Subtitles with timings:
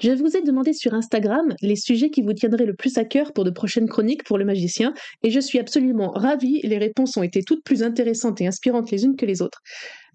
[0.00, 3.32] Je vous ai demandé sur Instagram les sujets qui vous tiendraient le plus à cœur
[3.32, 7.22] pour de prochaines chroniques pour le magicien, et je suis absolument ravie, les réponses ont
[7.22, 9.60] été toutes plus intéressantes et inspirantes les unes que les autres.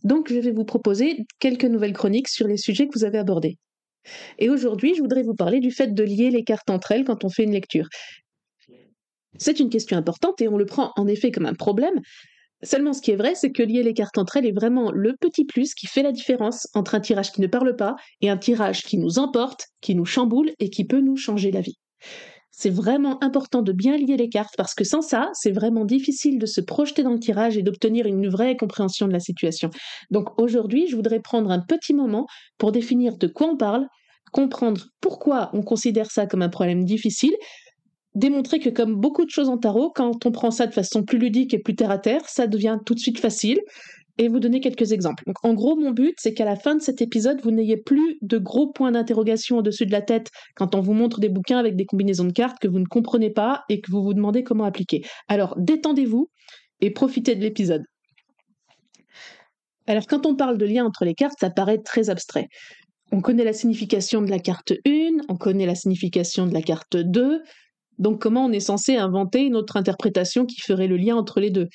[0.03, 3.57] Donc je vais vous proposer quelques nouvelles chroniques sur les sujets que vous avez abordés.
[4.37, 7.23] Et aujourd'hui, je voudrais vous parler du fait de lier les cartes entre elles quand
[7.23, 7.87] on fait une lecture.
[9.37, 11.99] C'est une question importante et on le prend en effet comme un problème,
[12.63, 15.15] Seulement, ce qui est vrai, c'est que lier les cartes entre elles est vraiment le
[15.19, 18.37] petit plus qui fait la différence entre un tirage qui ne parle pas et un
[18.37, 21.77] tirage qui nous emporte, qui nous chamboule et qui peut nous changer la vie.
[22.51, 26.37] C'est vraiment important de bien lier les cartes parce que sans ça, c'est vraiment difficile
[26.37, 29.69] de se projeter dans le tirage et d'obtenir une vraie compréhension de la situation.
[30.11, 32.27] Donc aujourd'hui, je voudrais prendre un petit moment
[32.59, 33.87] pour définir de quoi on parle,
[34.31, 37.35] comprendre pourquoi on considère ça comme un problème difficile,
[38.15, 41.17] démontrer que comme beaucoup de choses en tarot, quand on prend ça de façon plus
[41.17, 43.59] ludique et plus terre à terre, ça devient tout de suite facile.
[44.19, 45.23] Et vous donner quelques exemples.
[45.25, 48.19] Donc, en gros, mon but, c'est qu'à la fin de cet épisode, vous n'ayez plus
[48.21, 51.75] de gros points d'interrogation au-dessus de la tête quand on vous montre des bouquins avec
[51.75, 54.65] des combinaisons de cartes que vous ne comprenez pas et que vous vous demandez comment
[54.65, 55.03] appliquer.
[55.27, 56.29] Alors, détendez-vous
[56.81, 57.81] et profitez de l'épisode.
[59.87, 62.49] Alors, quand on parle de lien entre les cartes, ça paraît très abstrait.
[63.11, 66.97] On connaît la signification de la carte 1, on connaît la signification de la carte
[66.97, 67.41] 2,
[67.99, 71.49] donc comment on est censé inventer une autre interprétation qui ferait le lien entre les
[71.49, 71.67] deux?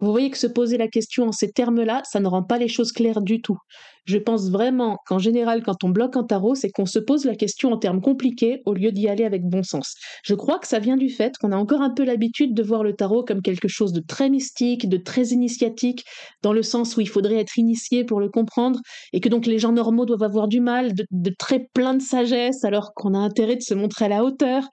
[0.00, 2.68] Vous voyez que se poser la question en ces termes-là, ça ne rend pas les
[2.68, 3.58] choses claires du tout.
[4.04, 7.36] Je pense vraiment qu'en général, quand on bloque un tarot, c'est qu'on se pose la
[7.36, 9.94] question en termes compliqués au lieu d'y aller avec bon sens.
[10.24, 12.82] Je crois que ça vient du fait qu'on a encore un peu l'habitude de voir
[12.82, 16.04] le tarot comme quelque chose de très mystique, de très initiatique,
[16.42, 18.80] dans le sens où il faudrait être initié pour le comprendre,
[19.12, 22.02] et que donc les gens normaux doivent avoir du mal, de, de très plein de
[22.02, 24.64] sagesse, alors qu'on a intérêt de se montrer à la hauteur,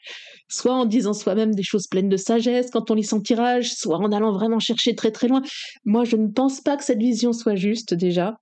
[0.48, 3.98] soit en disant soi-même des choses pleines de sagesse quand on lit son tirage, soit
[3.98, 5.42] en allant vraiment chercher très très loin.
[5.86, 8.36] Moi, je ne pense pas que cette vision soit juste déjà,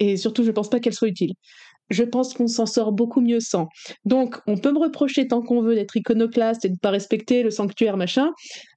[0.00, 1.34] et surtout, je pense pas qu'elle soit utile.
[1.90, 3.68] Je pense qu'on s'en sort beaucoup mieux sans.
[4.04, 7.42] Donc, on peut me reprocher tant qu'on veut d'être iconoclaste et de ne pas respecter
[7.42, 8.30] le sanctuaire, machin.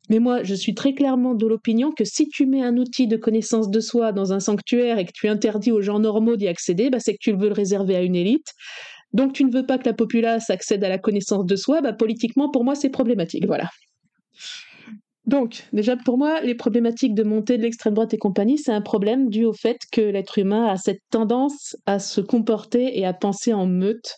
[0.10, 3.16] Mais moi, je suis très clairement de l'opinion que si tu mets un outil de
[3.16, 6.90] connaissance de soi dans un sanctuaire et que tu interdis aux gens normaux d'y accéder,
[6.90, 8.48] bah, c'est que tu veux le réserver à une élite.
[9.14, 11.94] Donc, tu ne veux pas que la populace accède à la connaissance de soi, bah,
[11.94, 13.46] politiquement, pour moi, c'est problématique.
[13.46, 13.70] Voilà.
[15.26, 18.82] Donc, déjà pour moi, les problématiques de montée de l'extrême droite et compagnie, c'est un
[18.82, 23.14] problème dû au fait que l'être humain a cette tendance à se comporter et à
[23.14, 24.18] penser en meute.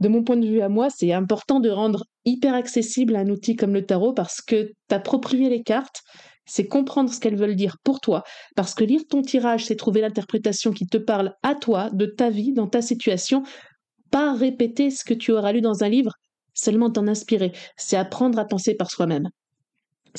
[0.00, 3.56] de mon point de vue à moi, c'est important de rendre hyper accessible un outil
[3.56, 6.02] comme le tarot parce que t'approprier les cartes,
[6.46, 8.22] c'est comprendre ce qu'elles veulent dire pour toi.
[8.56, 12.30] Parce que lire ton tirage, c'est trouver l'interprétation qui te parle à toi, de ta
[12.30, 13.42] vie, dans ta situation,
[14.10, 16.12] pas répéter ce que tu auras lu dans un livre,
[16.54, 17.52] seulement t'en inspirer.
[17.76, 19.28] C'est apprendre à penser par soi-même.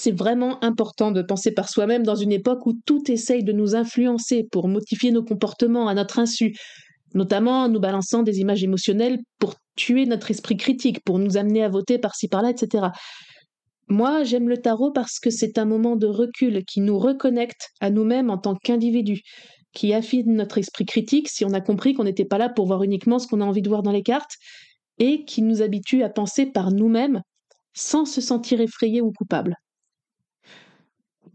[0.02, 3.76] C'est vraiment important de penser par soi-même dans une époque où tout essaye de nous
[3.76, 6.56] influencer pour modifier nos comportements à notre insu,
[7.14, 11.66] notamment en nous balançant des images émotionnelles pour tuer notre esprit critique, pour nous amener
[11.66, 12.88] à voter par-ci par-là, etc.
[13.90, 17.90] Moi, j'aime le tarot parce que c'est un moment de recul qui nous reconnecte à
[17.90, 19.24] nous-mêmes en tant qu'individus,
[19.74, 22.84] qui affine notre esprit critique si on a compris qu'on n'était pas là pour voir
[22.84, 24.36] uniquement ce qu'on a envie de voir dans les cartes,
[24.98, 27.22] et qui nous habitue à penser par nous-mêmes
[27.74, 29.58] sans se sentir effrayé ou coupable.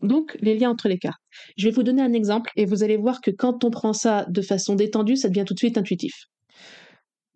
[0.04, 1.20] Donc, les liens entre les cartes.
[1.56, 4.26] Je vais vous donner un exemple et vous allez voir que quand on prend ça
[4.28, 6.14] de façon détendue, ça devient tout de suite intuitif.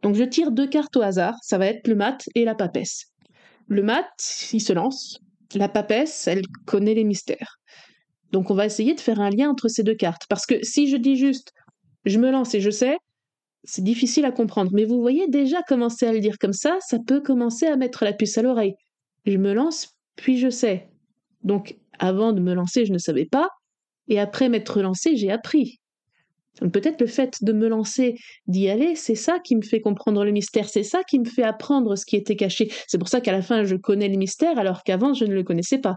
[0.02, 3.06] Donc, je tire deux cartes au hasard, ça va être le mat et la papesse.
[3.66, 4.08] Le mat,
[4.52, 5.18] il se lance.
[5.54, 7.58] La papesse, elle connaît les mystères.
[8.32, 10.22] Donc on va essayer de faire un lien entre ces deux cartes.
[10.28, 11.52] Parce que si je dis juste
[12.04, 12.96] je me lance et je sais,
[13.64, 14.70] c'est difficile à comprendre.
[14.72, 18.04] Mais vous voyez déjà commencer à le dire comme ça, ça peut commencer à mettre
[18.04, 18.74] la puce à l'oreille.
[19.26, 20.88] Je me lance, puis je sais.
[21.48, 23.48] Donc avant de me lancer, je ne savais pas.
[24.06, 25.80] Et après m'être lancé, j'ai appris
[26.72, 28.16] peut-être le fait de me lancer,
[28.48, 31.44] d'y aller, c'est ça qui me fait comprendre le mystère, c'est ça qui me fait
[31.44, 32.68] apprendre ce qui était caché.
[32.88, 35.44] C'est pour ça qu'à la fin, je connais le mystère alors qu'avant, je ne le
[35.44, 35.96] connaissais pas.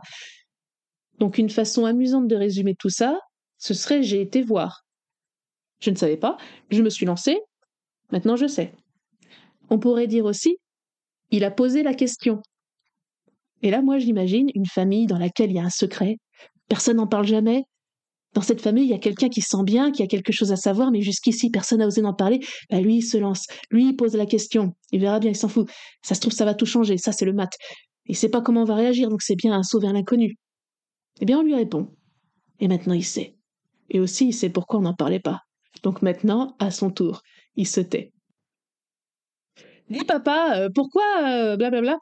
[1.17, 3.19] Donc une façon amusante de résumer tout ça,
[3.57, 4.85] ce serait j'ai été voir.
[5.79, 6.37] Je ne savais pas,
[6.69, 7.39] je me suis lancé,
[8.11, 8.71] maintenant je sais.
[9.71, 10.57] On pourrait dire aussi,
[11.31, 12.43] il a posé la question.
[13.61, 16.17] Et là, moi, j'imagine une famille dans laquelle il y a un secret,
[16.67, 17.63] personne n'en parle jamais,
[18.33, 20.55] dans cette famille, il y a quelqu'un qui sent bien, qui a quelque chose à
[20.55, 22.39] savoir, mais jusqu'ici, personne n'a osé en parler.
[22.69, 23.45] Bah, lui, il se lance.
[23.69, 24.73] Lui, il pose la question.
[24.91, 25.69] Il verra bien, il s'en fout.
[26.01, 26.97] Ça se trouve, ça va tout changer.
[26.97, 27.51] Ça, c'est le mat.
[28.05, 30.35] Il sait pas comment on va réagir, donc c'est bien un saut vers l'inconnu.
[31.19, 31.89] Eh bien, on lui répond.
[32.59, 33.35] Et maintenant, il sait.
[33.89, 35.41] Et aussi, il sait pourquoi on n'en parlait pas.
[35.83, 37.21] Donc maintenant, à son tour,
[37.55, 38.13] il se tait.
[39.89, 41.97] Dis papa, euh, pourquoi euh, blablabla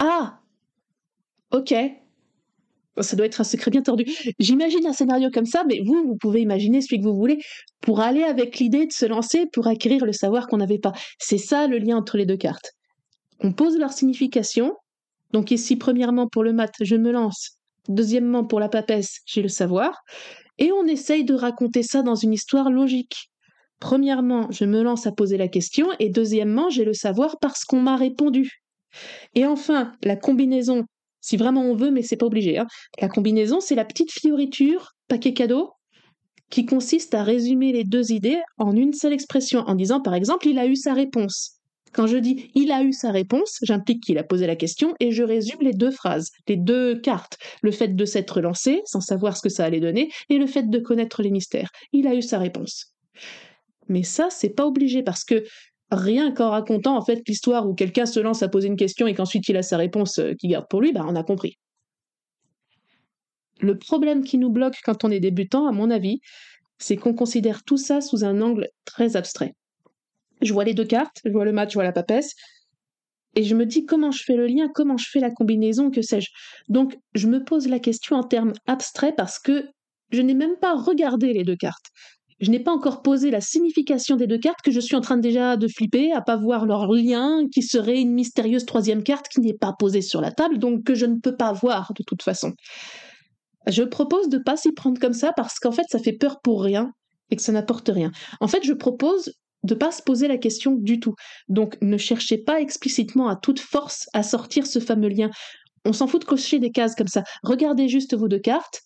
[0.00, 0.39] Ah
[1.52, 1.74] Ok,
[3.02, 4.04] ça doit être un secret bien tordu.
[4.38, 7.38] J'imagine un scénario comme ça, mais vous, vous pouvez imaginer celui que vous voulez
[7.80, 10.92] pour aller avec l'idée de se lancer pour acquérir le savoir qu'on n'avait pas.
[11.18, 12.72] C'est ça le lien entre les deux cartes.
[13.40, 14.74] On pose leur signification.
[15.32, 17.58] Donc ici, premièrement, pour le mat, je me lance.
[17.88, 20.02] Deuxièmement, pour la papesse, j'ai le savoir.
[20.58, 23.30] Et on essaye de raconter ça dans une histoire logique.
[23.78, 25.88] Premièrement, je me lance à poser la question.
[25.98, 28.62] Et deuxièmement, j'ai le savoir parce qu'on m'a répondu.
[29.34, 30.84] Et enfin, la combinaison
[31.20, 32.58] si vraiment on veut, mais c'est pas obligé.
[32.58, 32.66] Hein.
[33.00, 35.72] La combinaison, c'est la petite fioriture, paquet cadeau,
[36.50, 40.48] qui consiste à résumer les deux idées en une seule expression, en disant par exemple
[40.48, 41.56] il a eu sa réponse.
[41.92, 45.10] Quand je dis il a eu sa réponse, j'implique qu'il a posé la question et
[45.10, 47.38] je résume les deux phrases, les deux cartes.
[47.62, 50.68] Le fait de s'être lancé, sans savoir ce que ça allait donner, et le fait
[50.68, 51.70] de connaître les mystères.
[51.92, 52.94] Il a eu sa réponse.
[53.88, 55.44] Mais ça, c'est pas obligé parce que
[55.90, 59.14] rien qu'en racontant en fait l'histoire où quelqu'un se lance à poser une question et
[59.14, 61.58] qu'ensuite il a sa réponse euh, qu'il garde pour lui, bah, on a compris.
[63.60, 66.20] Le problème qui nous bloque quand on est débutant, à mon avis,
[66.78, 69.54] c'est qu'on considère tout ça sous un angle très abstrait.
[70.40, 72.34] Je vois les deux cartes, je vois le match, je vois la papesse,
[73.34, 76.02] et je me dis comment je fais le lien, comment je fais la combinaison, que
[76.02, 76.30] sais-je?
[76.68, 79.68] Donc je me pose la question en termes abstraits parce que
[80.10, 81.90] je n'ai même pas regardé les deux cartes
[82.40, 85.18] je n'ai pas encore posé la signification des deux cartes que je suis en train
[85.18, 89.40] déjà de flipper à pas voir leur lien qui serait une mystérieuse troisième carte qui
[89.40, 92.22] n'est pas posée sur la table donc que je ne peux pas voir de toute
[92.22, 92.52] façon.
[93.66, 96.62] Je propose de pas s'y prendre comme ça parce qu'en fait ça fait peur pour
[96.62, 96.92] rien
[97.30, 98.10] et que ça n'apporte rien.
[98.40, 99.32] En fait, je propose
[99.62, 101.14] de pas se poser la question du tout.
[101.48, 105.30] Donc ne cherchez pas explicitement à toute force à sortir ce fameux lien.
[105.84, 107.22] On s'en fout de cocher des cases comme ça.
[107.42, 108.80] Regardez juste vos deux cartes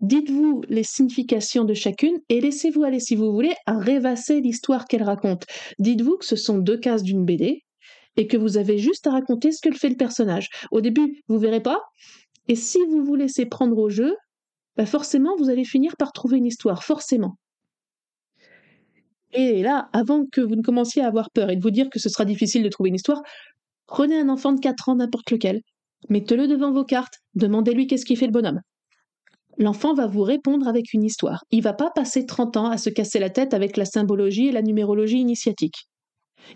[0.00, 5.02] Dites-vous les significations de chacune et laissez-vous aller, si vous voulez, à rêvasser l'histoire qu'elle
[5.02, 5.46] raconte.
[5.78, 7.62] Dites-vous que ce sont deux cases d'une BD
[8.16, 10.48] et que vous avez juste à raconter ce que fait le personnage.
[10.70, 11.80] Au début, vous verrez pas.
[12.48, 14.16] Et si vous vous laissez prendre au jeu,
[14.76, 17.36] bah forcément, vous allez finir par trouver une histoire, forcément.
[19.32, 21.98] Et là, avant que vous ne commenciez à avoir peur et de vous dire que
[21.98, 23.22] ce sera difficile de trouver une histoire,
[23.86, 25.60] prenez un enfant de 4 ans, n'importe lequel,
[26.08, 28.60] mettez-le devant vos cartes, demandez-lui qu'est-ce qui fait le bonhomme
[29.58, 31.44] l'enfant va vous répondre avec une histoire.
[31.50, 34.52] Il va pas passer 30 ans à se casser la tête avec la symbologie et
[34.52, 35.86] la numérologie initiatique.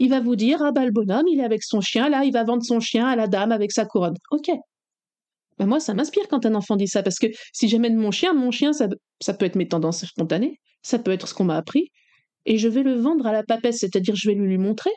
[0.01, 2.33] Il va vous dire Ah bah le bonhomme, il est avec son chien, là, il
[2.33, 4.17] va vendre son chien à la dame avec sa couronne.
[4.31, 4.51] Ok.
[5.59, 8.33] Ben moi, ça m'inspire quand un enfant dit ça, parce que si j'amène mon chien,
[8.33, 8.89] mon chien, ça,
[9.21, 11.91] ça peut être mes tendances spontanées, ça peut être ce qu'on m'a appris,
[12.47, 14.91] et je vais le vendre à la papesse, c'est-à-dire je vais lui, lui montrer.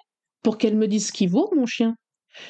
[0.43, 1.96] pour qu'elle me dise ce qui vaut, mon chien.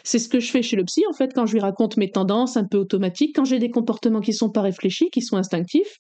[0.04, 2.12] C'est ce que je fais chez le psy, en fait, quand je lui raconte mes
[2.12, 5.96] tendances un peu automatiques, quand j'ai des comportements qui sont pas réfléchis, qui sont instinctifs,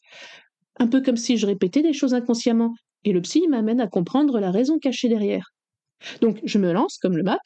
[0.80, 2.74] un peu comme si je répétais des choses inconsciemment.
[3.04, 5.46] Et le psy m'amène à comprendre la raison cachée derrière.
[6.22, 7.42] Donc, je me lance comme le mat,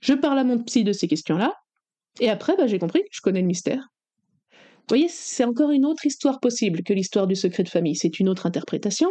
[0.00, 1.52] je parle à mon psy de ces questions-là,
[2.20, 3.88] et après, bah, j'ai compris que je connais le mystère.
[4.50, 7.96] Vous voyez, c'est encore une autre histoire possible que l'histoire du secret de famille.
[7.96, 9.10] C'est une autre interprétation.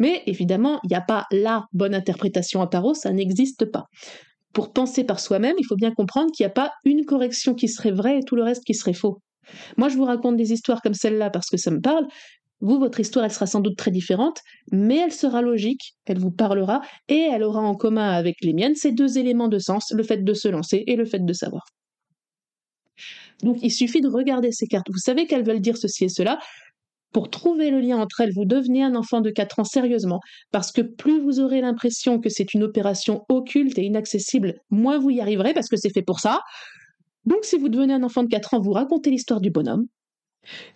[0.00, 3.84] Mais évidemment, il n'y a pas la bonne interprétation à tarot, ça n'existe pas.
[4.54, 7.68] Pour penser par soi-même, il faut bien comprendre qu'il n'y a pas une correction qui
[7.68, 9.20] serait vraie et tout le reste qui serait faux.
[9.76, 12.06] Moi, je vous raconte des histoires comme celle-là parce que ça me parle.
[12.60, 14.38] Vous, votre histoire, elle sera sans doute très différente,
[14.72, 18.74] mais elle sera logique, elle vous parlera, et elle aura en commun avec les miennes
[18.74, 21.64] ces deux éléments de sens, le fait de se lancer et le fait de savoir.
[23.42, 24.86] Donc il suffit de regarder ces cartes.
[24.90, 26.38] Vous savez qu'elles veulent dire ceci et cela.
[27.14, 30.18] Pour trouver le lien entre elles, vous devenez un enfant de 4 ans sérieusement,
[30.50, 35.10] parce que plus vous aurez l'impression que c'est une opération occulte et inaccessible, moins vous
[35.10, 36.40] y arriverez, parce que c'est fait pour ça.
[37.24, 39.86] Donc si vous devenez un enfant de 4 ans, vous racontez l'histoire du bonhomme.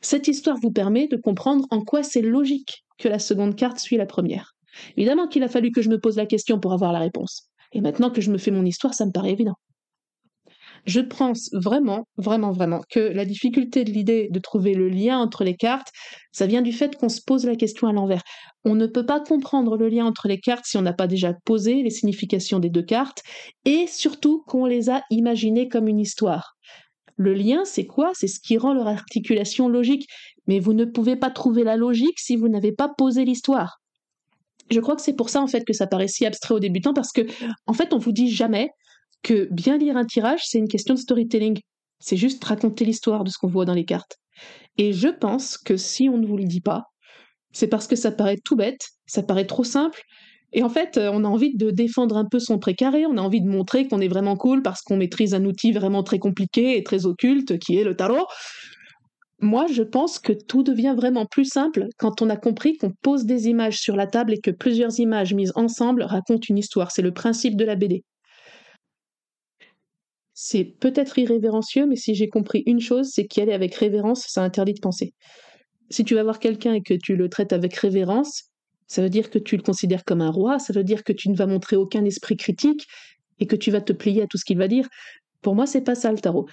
[0.00, 3.97] Cette histoire vous permet de comprendre en quoi c'est logique que la seconde carte suit
[3.97, 4.54] la première.
[4.97, 7.49] Évidemment qu'il a fallu que je me pose la question pour avoir la réponse.
[7.73, 9.57] Et maintenant que je me fais mon histoire, ça me paraît évident.
[10.87, 15.44] Je pense vraiment, vraiment, vraiment que la difficulté de l'idée de trouver le lien entre
[15.44, 15.88] les cartes,
[16.32, 18.23] ça vient du fait qu'on se pose la question à l'envers.
[18.64, 21.35] On ne peut pas comprendre le lien entre les cartes si on n'a pas déjà
[21.44, 23.23] posé les significations des deux cartes,
[23.64, 26.54] et surtout qu'on les a imaginées comme une histoire.
[27.16, 28.12] Le lien, c'est quoi?
[28.14, 30.06] C'est ce qui rend leur articulation logique.
[30.47, 33.80] Mais vous ne pouvez pas trouver la logique si vous n'avez pas posé l'histoire.
[34.70, 36.94] Je crois que c'est pour ça en fait que ça paraît si abstrait aux débutants
[36.94, 37.23] parce que
[37.66, 38.70] en fait on vous dit jamais
[39.22, 41.58] que bien lire un tirage, c'est une question de storytelling.
[41.98, 44.16] C'est juste raconter l'histoire de ce qu'on voit dans les cartes.
[44.76, 46.84] Et je pense que si on ne vous le dit pas,
[47.52, 50.02] c'est parce que ça paraît tout bête, ça paraît trop simple,
[50.52, 53.42] et en fait, on a envie de défendre un peu son précaré, on a envie
[53.42, 56.82] de montrer qu'on est vraiment cool parce qu'on maîtrise un outil vraiment très compliqué et
[56.82, 58.26] très occulte qui est le tarot.
[59.40, 63.25] Moi, je pense que tout devient vraiment plus simple quand on a compris qu'on pose
[63.25, 66.90] des images sur la table et que plusieurs images mises ensemble racontent une histoire.
[66.90, 68.02] C'est le principe de la BD.
[70.40, 74.40] C'est peut-être irrévérencieux, mais si j'ai compris une chose, c'est qu'y aller avec révérence, ça
[74.40, 75.12] interdit de penser.
[75.90, 78.45] Si tu vas voir quelqu'un et que tu le traites avec révérence,
[78.87, 81.28] ça veut dire que tu le considères comme un roi, ça veut dire que tu
[81.28, 82.87] ne vas montrer aucun esprit critique
[83.40, 84.87] et que tu vas te plier à tout ce qu'il va dire.
[85.42, 86.47] Pour moi, c'est pas ça le tarot.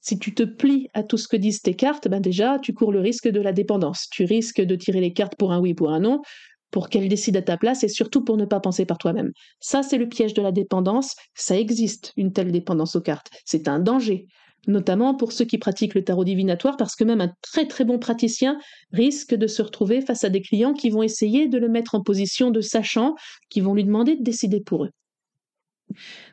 [0.00, 2.92] Si tu te plies à tout ce que disent tes cartes, ben déjà, tu cours
[2.92, 4.08] le risque de la dépendance.
[4.10, 6.22] Tu risques de tirer les cartes pour un oui, pour un non
[6.70, 9.32] pour qu'elle décide à ta place et surtout pour ne pas penser par toi-même.
[9.60, 11.14] Ça, c'est le piège de la dépendance.
[11.34, 13.30] Ça existe, une telle dépendance aux cartes.
[13.44, 14.26] C'est un danger,
[14.66, 17.98] notamment pour ceux qui pratiquent le tarot divinatoire, parce que même un très très bon
[17.98, 18.58] praticien
[18.92, 22.02] risque de se retrouver face à des clients qui vont essayer de le mettre en
[22.02, 23.14] position de sachant,
[23.48, 24.90] qui vont lui demander de décider pour eux.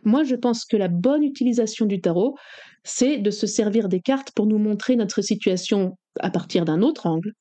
[0.04, 2.36] Moi, je pense que la bonne utilisation du tarot,
[2.84, 7.08] c'est de se servir des cartes pour nous montrer notre situation à partir d'un autre
[7.08, 7.32] angle,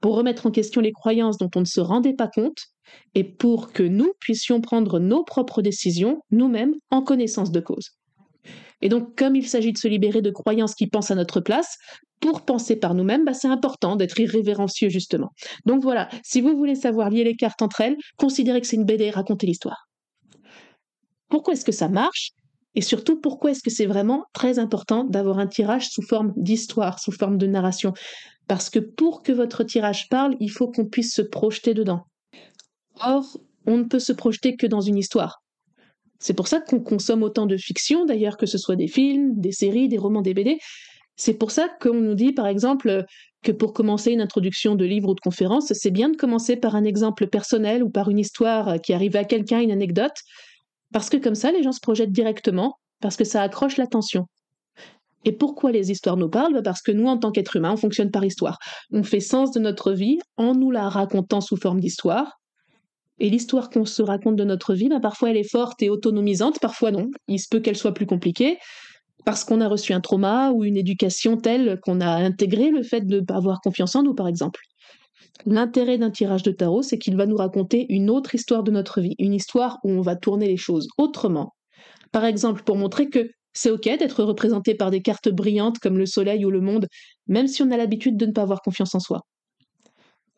[0.00, 2.58] pour remettre en question les croyances dont on ne se rendait pas compte
[3.14, 7.90] et pour que nous puissions prendre nos propres décisions nous-mêmes en connaissance de cause.
[8.82, 11.76] Et donc, comme il s'agit de se libérer de croyances qui pensent à notre place,
[12.20, 15.30] pour penser par nous-mêmes, bah, c'est important d'être irrévérencieux justement.
[15.66, 18.84] Donc voilà, si vous voulez savoir lier les cartes entre elles, considérez que c'est une
[18.84, 19.88] BD et racontez l'histoire.
[21.28, 22.32] Pourquoi est-ce que ça marche?
[22.74, 27.00] Et surtout, pourquoi est-ce que c'est vraiment très important d'avoir un tirage sous forme d'histoire,
[27.00, 27.92] sous forme de narration?
[28.46, 32.06] Parce que pour que votre tirage parle, il faut qu'on puisse se projeter dedans.
[33.00, 33.24] Or,
[33.66, 35.42] on ne peut se projeter que dans une histoire.
[36.18, 39.52] C'est pour ça qu'on consomme autant de fiction, d'ailleurs, que ce soit des films, des
[39.52, 40.58] séries, des romans, des BD.
[41.16, 43.04] C'est pour ça qu'on nous dit, par exemple,
[43.42, 46.76] que pour commencer une introduction de livre ou de conférence, c'est bien de commencer par
[46.76, 50.16] un exemple personnel ou par une histoire qui arrive à quelqu'un, une anecdote,
[50.92, 54.26] parce que comme ça, les gens se projettent directement, parce que ça accroche l'attention.
[55.24, 56.54] Et pourquoi les histoires nous parlent?
[56.54, 58.58] Bah, Parce que nous, en tant qu'êtres humains, on fonctionne par histoire.
[58.90, 62.40] On fait sens de notre vie en nous la racontant sous forme d'histoire.
[63.18, 66.58] Et l'histoire qu'on se raconte de notre vie, bah, parfois elle est forte et autonomisante,
[66.58, 67.10] parfois non.
[67.28, 68.56] Il se peut qu'elle soit plus compliquée,
[69.26, 73.02] parce qu'on a reçu un trauma ou une éducation telle qu'on a intégré le fait
[73.02, 74.60] de ne pas avoir confiance en nous, par exemple.
[75.46, 79.00] L'intérêt d'un tirage de tarot, c'est qu'il va nous raconter une autre histoire de notre
[79.00, 81.54] vie, une histoire où on va tourner les choses autrement.
[82.12, 86.06] Par exemple, pour montrer que c'est ok d'être représenté par des cartes brillantes comme le
[86.06, 86.86] soleil ou le monde,
[87.26, 89.22] même si on a l'habitude de ne pas avoir confiance en soi.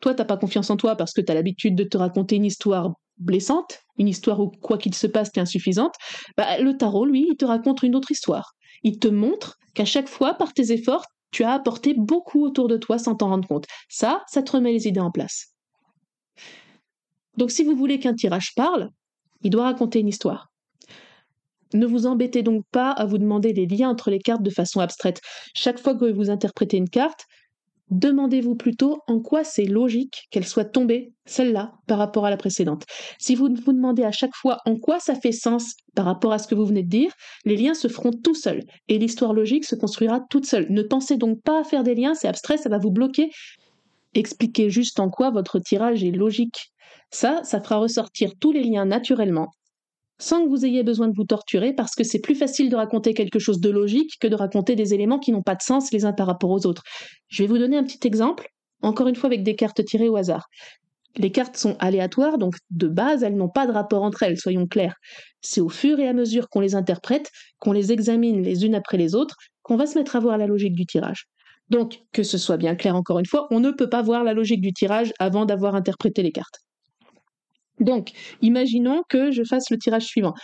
[0.01, 2.45] Toi, t'as pas confiance en toi parce que tu as l'habitude de te raconter une
[2.45, 5.95] histoire blessante, une histoire où quoi qu'il se passe, t'es insuffisante.
[6.37, 8.53] Bah, le tarot, lui, il te raconte une autre histoire.
[8.83, 12.77] Il te montre qu'à chaque fois, par tes efforts, tu as apporté beaucoup autour de
[12.77, 13.67] toi sans t'en rendre compte.
[13.89, 15.49] Ça, ça te remet les idées en place.
[17.37, 18.91] Donc si vous voulez qu'un tirage parle,
[19.43, 20.53] il doit raconter une histoire.
[21.75, 24.81] Ne vous embêtez donc pas à vous demander les liens entre les cartes de façon
[24.81, 25.21] abstraite.
[25.55, 27.25] Chaque fois que vous interprétez une carte,
[27.93, 32.85] demandez-vous plutôt en quoi c'est logique qu'elle soit tombée, celle-là, par rapport à la précédente.
[33.19, 36.39] Si vous vous demandez à chaque fois en quoi ça fait sens par rapport à
[36.39, 37.13] ce que vous venez de dire,
[37.45, 40.67] les liens se feront tout seuls et l'histoire logique se construira toute seule.
[40.71, 43.31] Ne pensez donc pas à faire des liens, c'est abstrait, ça va vous bloquer.
[44.15, 46.73] Expliquez juste en quoi votre tirage est logique.
[47.11, 49.51] Ça, ça fera ressortir tous les liens naturellement
[50.23, 53.13] sans que vous ayez besoin de vous torturer, parce que c'est plus facile de raconter
[53.13, 56.05] quelque chose de logique que de raconter des éléments qui n'ont pas de sens les
[56.05, 56.85] uns par rapport aux autres.
[57.29, 58.49] Je vais vous donner un petit exemple,
[58.83, 60.47] encore une fois avec des cartes tirées au hasard.
[61.17, 64.67] Les cartes sont aléatoires, donc de base, elles n'ont pas de rapport entre elles, soyons
[64.67, 64.95] clairs.
[65.41, 68.99] C'est au fur et à mesure qu'on les interprète, qu'on les examine les unes après
[68.99, 71.27] les autres, qu'on va se mettre à voir la logique du tirage.
[71.69, 74.35] Donc, que ce soit bien clair encore une fois, on ne peut pas voir la
[74.35, 76.61] logique du tirage avant d'avoir interprété les cartes.
[77.83, 78.11] Donc,
[78.41, 80.35] imaginons que je fasse le tirage suivant.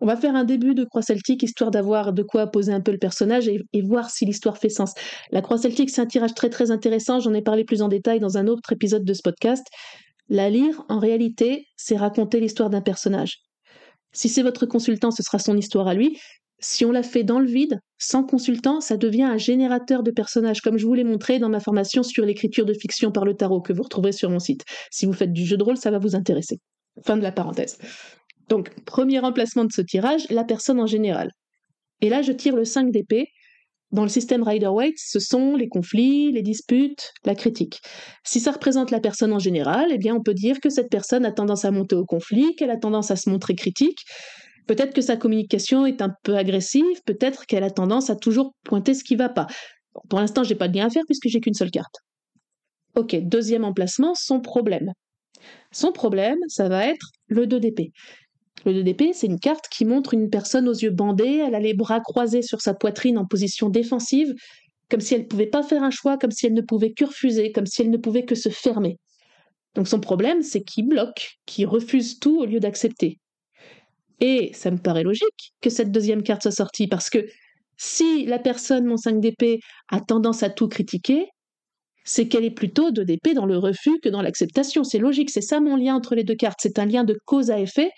[0.00, 2.92] On va faire un début de croix celtique histoire d'avoir de quoi poser un peu
[2.92, 4.94] le personnage et, voir si l'histoire fait sens.
[5.32, 8.20] La croix celtique, c'est un tirage très très intéressant, j'en ai parlé plus en détail
[8.20, 9.66] dans un autre épisode de ce podcast.
[10.28, 13.38] La lire, en réalité, c'est raconter l'histoire d'un personnage.
[14.12, 16.18] Si c'est votre consultant, ce sera son histoire à lui.
[16.60, 20.60] Si on la fait dans le vide, sans consultant, ça devient un générateur de personnages,
[20.60, 23.60] comme je vous l'ai montré dans ma formation sur l'écriture de fiction par le tarot,
[23.60, 24.64] que vous retrouverez sur mon site.
[24.90, 26.58] Si vous faites du jeu de rôle, ça va vous intéresser.
[27.04, 27.78] Fin de la parenthèse.
[28.48, 31.30] Donc, premier emplacement de ce tirage, la personne en général.
[32.00, 33.26] Et là, je tire le 5 d'épée.
[33.90, 37.80] Dans le système Rider-Waite, ce sont les conflits, les disputes, la critique.
[38.22, 41.24] Si ça représente la personne en général, eh bien, on peut dire que cette personne
[41.24, 44.00] a tendance à monter au conflit, qu'elle a tendance à se montrer critique,
[44.68, 48.92] Peut-être que sa communication est un peu agressive, peut-être qu'elle a tendance à toujours pointer
[48.92, 49.46] ce qui ne va pas.
[50.10, 51.96] pour l'instant, je n'ai pas de lien à faire puisque j'ai qu'une seule carte.
[52.94, 54.92] Ok, deuxième emplacement, son problème.
[55.72, 57.92] Son problème, ça va être le 2 d'épée.
[58.66, 61.60] Le 2 d'épée, c'est une carte qui montre une personne aux yeux bandés, elle a
[61.60, 64.34] les bras croisés sur sa poitrine en position défensive,
[64.90, 67.06] comme si elle ne pouvait pas faire un choix, comme si elle ne pouvait que
[67.06, 68.98] refuser, comme si elle ne pouvait que se fermer.
[69.74, 73.18] Donc son problème, c'est qu'il bloque, qu'il refuse tout au lieu d'accepter.
[74.20, 77.26] Et ça me paraît logique que cette deuxième carte soit sortie, parce que
[77.76, 81.26] si la personne, mon 5 d'épée, a tendance à tout critiquer,
[82.04, 84.82] c'est qu'elle est plutôt de d'épée dans le refus que dans l'acceptation.
[84.82, 86.58] C'est logique, c'est ça mon lien entre les deux cartes.
[86.60, 87.90] C'est un lien de cause à effet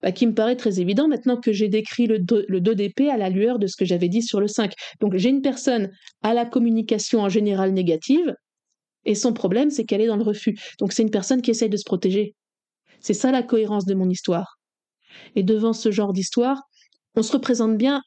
[0.00, 3.16] bah, qui me paraît très évident maintenant que j'ai décrit le 2, le d'épée à
[3.16, 4.72] la lueur de ce que j'avais dit sur le 5.
[5.00, 5.90] Donc j'ai une personne
[6.22, 8.34] à la communication en général négative,
[9.04, 10.56] et son problème, c'est qu'elle est dans le refus.
[10.78, 12.34] Donc c'est une personne qui essaye de se protéger.
[13.00, 14.58] C'est ça la cohérence de mon histoire.
[15.36, 16.62] Et devant ce genre d'histoire,
[17.14, 18.02] on se représente bien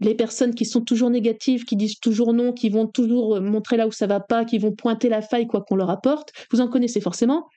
[0.00, 3.76] les personnes qui sont toujours négatives, qui disent toujours non, qui vont toujours euh, montrer
[3.76, 6.32] là où ça va pas, qui vont pointer la faille quoi qu'on leur apporte.
[6.50, 7.48] Vous en connaissez forcément.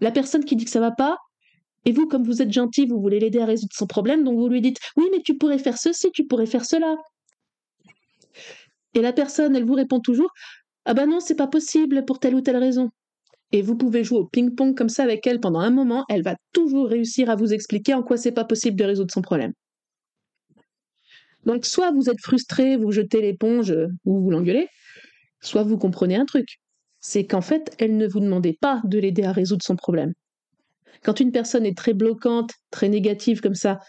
[0.00, 1.16] La personne qui dit que ça va pas,
[1.84, 4.48] et vous, comme vous êtes gentil, vous voulez l'aider à résoudre son problème, donc vous
[4.48, 6.96] lui dites oui, mais tu pourrais faire ceci, tu pourrais faire cela.
[8.94, 10.30] Et la personne, elle vous répond toujours
[10.84, 12.90] ah ben non, c'est pas possible pour telle ou telle raison
[13.52, 16.36] et vous pouvez jouer au ping-pong comme ça avec elle pendant un moment, elle va
[16.52, 19.52] toujours réussir à vous expliquer en quoi c'est pas possible de résoudre son problème.
[21.44, 24.68] Donc soit vous êtes frustré, vous jetez l'éponge ou vous l'engueulez,
[25.40, 26.60] soit vous comprenez un truc.
[27.00, 30.12] C'est qu'en fait, elle ne vous demandait pas de l'aider à résoudre son problème.
[31.02, 33.80] Quand une personne est très bloquante, très négative comme ça,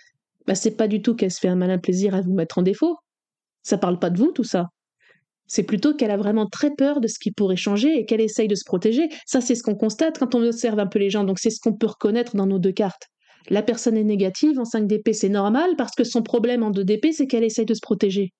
[0.47, 2.63] bah c'est pas du tout qu'elle se fait un malin plaisir à vous mettre en
[2.63, 2.97] défaut.
[3.61, 4.69] Ça parle pas de vous, tout ça.
[5.47, 8.47] C'est plutôt qu'elle a vraiment très peur de ce qui pourrait changer et qu'elle essaye
[8.47, 9.09] de se protéger.
[9.25, 11.23] Ça, c'est ce qu'on constate quand on observe un peu les gens.
[11.23, 13.07] Donc, c'est ce qu'on peut reconnaître dans nos deux cartes.
[13.49, 16.83] La personne est négative en 5 DP, c'est normal parce que son problème en 2
[16.85, 18.31] DP, c'est qu'elle essaye de se protéger.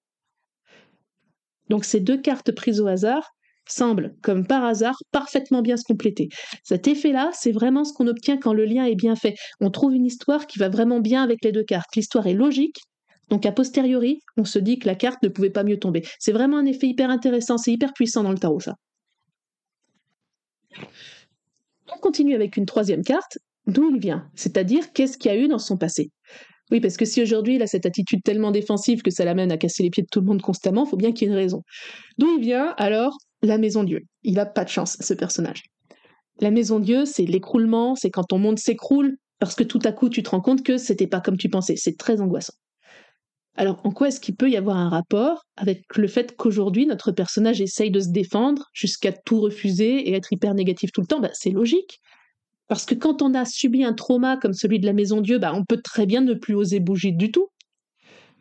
[1.69, 3.29] Donc, ces deux cartes prises au hasard
[3.67, 6.29] semblent, comme par hasard, parfaitement bien se compléter.
[6.63, 9.35] Cet effet-là, c'est vraiment ce qu'on obtient quand le lien est bien fait.
[9.61, 11.95] On trouve une histoire qui va vraiment bien avec les deux cartes.
[11.95, 12.81] L'histoire est logique,
[13.29, 16.03] donc a posteriori, on se dit que la carte ne pouvait pas mieux tomber.
[16.19, 18.75] C'est vraiment un effet hyper intéressant, c'est hyper puissant dans le tarot ça.
[21.93, 25.47] On continue avec une troisième carte, d'où il vient, c'est-à-dire qu'est-ce qu'il y a eu
[25.47, 26.11] dans son passé?
[26.71, 29.57] Oui, parce que si aujourd'hui il a cette attitude tellement défensive que ça l'amène à
[29.57, 31.39] casser les pieds de tout le monde constamment, il faut bien qu'il y ait une
[31.39, 31.61] raison.
[32.17, 34.01] D'où il vient alors la maison Dieu.
[34.23, 35.63] Il n'a pas de chance, ce personnage.
[36.39, 40.09] La maison Dieu, c'est l'écroulement, c'est quand ton monde s'écroule parce que tout à coup
[40.09, 41.75] tu te rends compte que c'était pas comme tu pensais.
[41.75, 42.53] C'est très angoissant.
[43.55, 47.11] Alors, en quoi est-ce qu'il peut y avoir un rapport avec le fait qu'aujourd'hui, notre
[47.11, 51.19] personnage essaye de se défendre jusqu'à tout refuser et être hyper négatif tout le temps?
[51.19, 51.99] Bah, C'est logique.
[52.67, 55.53] Parce que quand on a subi un trauma comme celui de la Maison Dieu, bah,
[55.53, 57.47] on peut très bien ne plus oser bouger du tout.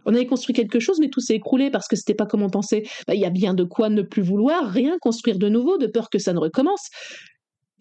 [0.07, 2.51] On avait construit quelque chose, mais tout s'est écroulé parce que c'était pas comme on
[2.51, 2.85] pensait.
[3.07, 5.87] Bah, il y a bien de quoi ne plus vouloir rien construire de nouveau, de
[5.87, 6.89] peur que ça ne recommence.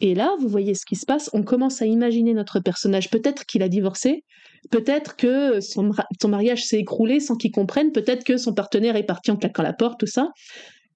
[0.04, 3.12] Et là, vous voyez ce qui se passe, on commence à imaginer notre personnage.
[3.12, 4.24] Peut-être qu'il a divorcé,
[4.72, 5.92] peut-être que son,
[6.28, 9.74] mariage s'est écroulé sans qu'il comprenne, peut-être que son partenaire est parti en claquant la
[9.74, 10.30] porte, tout ça.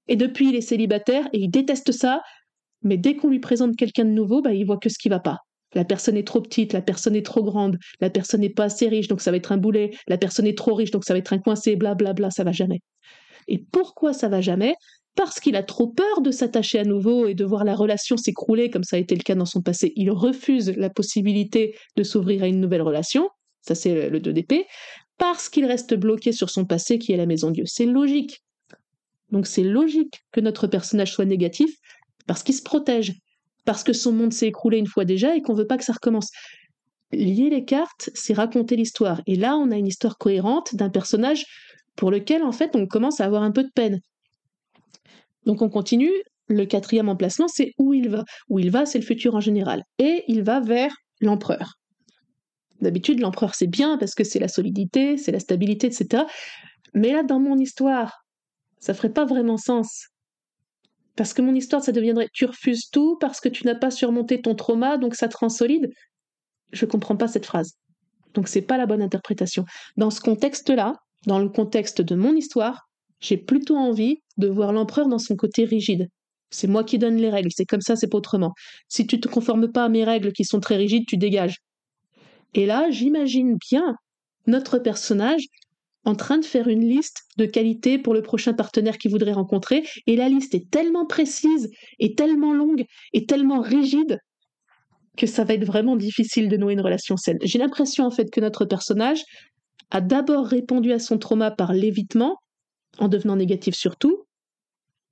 [0.08, 2.22] Et depuis, il est célibataire et il déteste ça,
[2.82, 5.20] mais dès qu'on lui présente quelqu'un de nouveau, bah, il voit que ce qui va
[5.20, 5.38] pas.
[5.76, 8.88] La personne est trop petite, la personne est trop grande, la personne n'est pas assez
[8.88, 11.20] riche, donc ça va être un boulet, la personne est trop riche, donc ça va
[11.20, 12.80] être un coincé, blablabla, bla, bla, ça va jamais.
[13.48, 14.74] Et pourquoi ça va jamais?
[15.16, 18.70] Parce qu'il a trop peur de s'attacher à nouveau et de voir la relation s'écrouler
[18.70, 19.94] comme ça a été le cas dans son passé.
[19.96, 23.30] Il refuse la possibilité de s'ouvrir à une nouvelle relation,
[23.62, 24.66] ça c'est le 2DP,
[25.18, 27.64] parce qu'il reste bloqué sur son passé qui est la maison Dieu.
[27.66, 28.44] C'est logique.
[29.32, 31.72] Donc c'est logique que notre personnage soit négatif
[32.28, 33.14] parce qu'il se protège,
[33.66, 35.94] parce que son monde s'est écroulé une fois déjà et qu'on veut pas que ça
[35.94, 36.30] recommence.
[37.12, 39.22] Lier les cartes, c'est raconter l'histoire.
[39.28, 41.46] Et là, on a une histoire cohérente d'un personnage
[41.96, 44.02] pour lequel, en fait, on commence à avoir un peu de peine.
[45.46, 46.12] Donc on continue.
[46.48, 48.24] Le quatrième emplacement, c'est où il va.
[48.50, 49.84] Où il va, c'est le futur en général.
[49.98, 51.74] Et il va vers l'empereur.
[52.82, 56.24] D'habitude, l'empereur, c'est bien parce que c'est la solidité, c'est la stabilité, etc.
[56.94, 58.26] Mais là, dans mon histoire,
[58.80, 60.08] ça ferait pas vraiment sens.
[61.16, 64.42] Parce que mon histoire, ça deviendrait tu refuses tout parce que tu n'as pas surmonté
[64.42, 65.90] ton trauma, donc ça te rend solide.
[66.72, 67.74] Je comprends pas cette phrase.
[68.34, 69.66] Donc c'est pas la bonne interprétation.
[69.96, 70.94] Dans ce contexte-là,
[71.26, 72.85] dans le contexte de mon histoire,
[73.20, 76.08] j'ai plutôt envie de voir l'empereur dans son côté rigide.
[76.52, 78.54] C'est moi qui donne les règles, c'est comme ça, c'est pas autrement.
[78.88, 81.58] Si tu te conformes pas à mes règles qui sont très rigides, tu dégages.
[82.54, 83.96] Et là, j'imagine bien
[84.48, 85.46] notre personnage
[86.06, 89.84] en train de faire une liste de qualités pour le prochain partenaire qu'il voudrait rencontrer,
[90.06, 94.20] et la liste est tellement précise, et tellement longue, et tellement rigide,
[95.18, 97.40] que ça va être vraiment difficile de nouer une relation saine.
[97.42, 99.24] J'ai l'impression en fait que notre personnage
[99.90, 102.38] a d'abord répondu à son trauma par l'évitement,
[103.00, 104.26] en devenant négatif sur tout,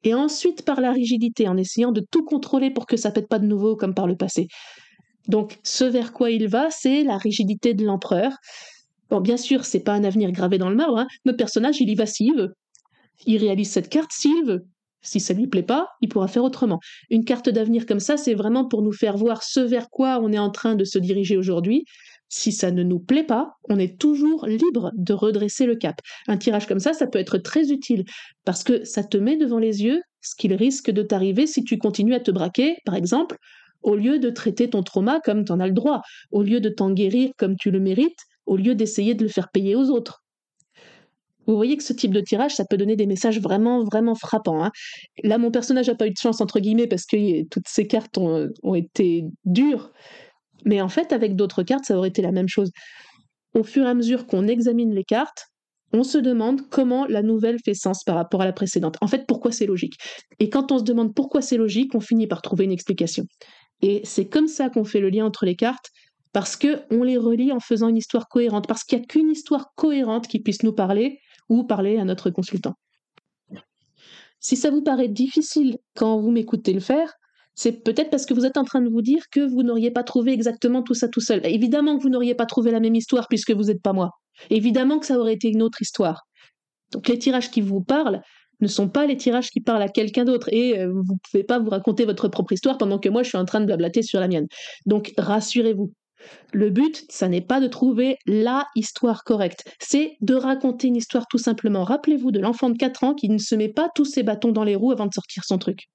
[0.04, 3.40] et ensuite par la rigidité, en essayant de tout contrôler pour que ça pète pas
[3.40, 4.48] de nouveau comme par le passé.
[5.28, 8.34] Donc, ce vers quoi il va, c'est la rigidité de l'empereur.
[9.10, 11.00] Bon, bien sûr, c'est pas un avenir gravé dans le marbre.
[11.00, 11.08] Hein.
[11.26, 12.54] Notre personnage, il y va s'il veut.
[13.26, 14.66] Il réalise cette carte s'il veut.
[15.02, 16.80] Si ça lui plaît pas, il pourra faire autrement.
[17.10, 20.32] Une carte d'avenir comme ça, c'est vraiment pour nous faire voir ce vers quoi on
[20.32, 21.86] est en train de se diriger aujourd'hui,
[22.34, 26.02] si ça ne nous plaît pas, on est toujours libre de redresser le cap.
[26.28, 28.06] Un tirage comme ça, ça peut être très utile
[28.44, 31.78] parce que ça te met devant les yeux ce qu'il risque de t'arriver si tu
[31.78, 33.38] continues à te braquer, par exemple,
[33.84, 36.70] au lieu de traiter ton trauma comme tu en as le droit, au lieu de
[36.70, 40.24] t'en guérir comme tu le mérites, au lieu d'essayer de le faire payer aux autres.
[41.46, 44.64] Vous voyez que ce type de tirage, ça peut donner des messages vraiment, vraiment frappants.
[44.64, 44.72] Hein.
[45.24, 48.18] Là, mon personnage n'a pas eu de chance, entre guillemets, parce que toutes ces cartes
[48.18, 49.92] ont été dures.
[50.66, 52.72] Mais en fait, avec d'autres cartes, ça aurait été la même chose.
[53.54, 55.46] Au fur et à mesure qu'on examine les cartes,
[55.94, 58.98] on se demande comment la nouvelle fait sens par rapport à la précédente.
[59.02, 59.94] En fait, pourquoi c'est logique?
[60.40, 63.26] Et quand on se demande pourquoi c'est logique, on finit par trouver une explication.
[63.82, 65.90] Et c'est comme ça qu'on fait le lien entre les cartes,
[66.32, 69.30] parce que on les relie en faisant une histoire cohérente, parce qu'il n'y a qu'une
[69.30, 72.74] histoire cohérente qui puisse nous parler ou parler à notre consultant.
[74.40, 77.14] Si ça vous paraît difficile quand vous m'écoutez le faire,
[77.56, 80.04] c'est peut-être parce que vous êtes en train de vous dire que vous n'auriez pas
[80.04, 81.42] trouvé exactement tout ça tout seul.
[81.46, 84.12] Évidemment que vous n'auriez pas trouvé la même histoire puisque vous n'êtes pas moi.
[84.50, 86.24] Évidemment que ça aurait été une autre histoire.
[86.92, 88.22] Donc les tirages qui vous parlent
[88.62, 91.44] ne sont pas les tirages qui parlent à quelqu'un d'autre et euh, vous ne pouvez
[91.44, 94.02] pas vous raconter votre propre histoire pendant que moi je suis en train de blablater
[94.02, 94.48] sur la mienne.
[94.86, 95.92] Donc rassurez-vous.
[96.54, 101.28] Le but, ça n'est pas de trouver la histoire correcte, c'est de raconter une histoire
[101.28, 101.84] tout simplement.
[101.84, 104.64] Rappelez-vous de l'enfant de 4 ans qui ne se met pas tous ses bâtons dans
[104.64, 105.90] les roues avant de sortir son truc.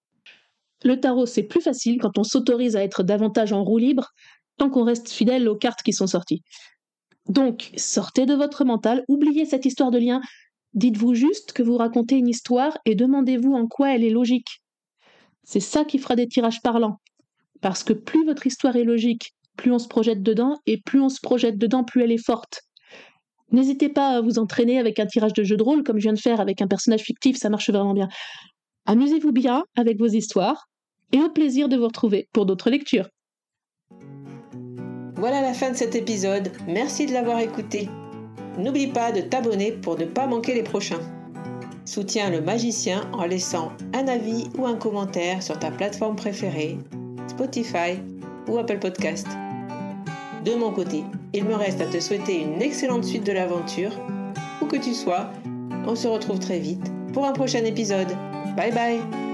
[0.85, 4.09] Le tarot, c'est plus facile quand on s'autorise à être davantage en roue libre,
[4.59, 6.43] tant qu'on reste fidèle aux cartes qui sont sorties.
[7.29, 10.21] Donc, sortez de votre mental, oubliez cette histoire de lien,
[10.75, 14.63] dites-vous juste que vous racontez une histoire et demandez-vous en quoi elle est logique.
[15.45, 17.01] C'est ça qui fera des tirages parlants.
[17.61, 21.09] Parce que plus votre histoire est logique, plus on se projette dedans, et plus on
[21.09, 22.63] se projette dedans, plus elle est forte.
[23.51, 26.13] N'hésitez pas à vous entraîner avec un tirage de jeu de rôle, comme je viens
[26.13, 28.09] de faire avec un personnage fictif, ça marche vraiment bien.
[28.91, 30.71] Amusez-vous bien avec vos histoires
[31.13, 33.11] et au plaisir de vous retrouver pour d'autres lectures.
[35.17, 36.51] Voilà la fin de cet épisode.
[36.67, 37.91] Merci de l'avoir écouté.
[38.57, 41.03] N'oublie pas de t'abonner pour ne pas manquer les prochains.
[41.85, 46.79] Soutiens le magicien en laissant un avis ou un commentaire sur ta plateforme préférée,
[47.29, 47.99] Spotify
[48.49, 49.27] ou Apple Podcast.
[50.47, 53.93] De mon côté, il me reste à te souhaiter une excellente suite de l'aventure.
[54.63, 55.31] Où que tu sois,
[55.87, 58.17] on se retrouve très vite pour un prochain épisode.
[58.59, 59.28] 拜拜。